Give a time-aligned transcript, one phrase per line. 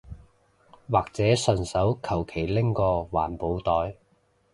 [0.89, 3.97] 或者順手求其拎個環保袋